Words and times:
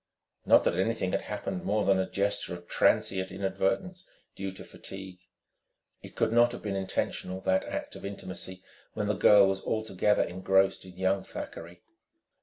Not 0.47 0.63
that 0.63 0.79
anything 0.79 1.11
had 1.11 1.21
happened 1.21 1.63
more 1.63 1.85
than 1.85 1.99
a 1.99 2.09
gesture 2.09 2.55
of 2.55 2.67
transient 2.67 3.31
inadvertence 3.31 4.03
due 4.35 4.49
to 4.53 4.63
fatigue. 4.63 5.19
It 6.01 6.15
could 6.15 6.33
not 6.33 6.51
have 6.53 6.63
been 6.63 6.75
intentional, 6.75 7.39
that 7.41 7.65
act 7.65 7.95
of 7.95 8.03
intimacy, 8.03 8.63
when 8.95 9.05
the 9.05 9.13
girl 9.13 9.45
was 9.45 9.61
altogether 9.61 10.23
engrossed 10.23 10.85
in 10.85 10.97
young 10.97 11.23
Thackeray. 11.23 11.83